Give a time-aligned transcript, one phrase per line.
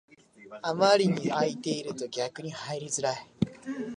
[0.63, 3.27] あまりに空いてると逆に入りづらい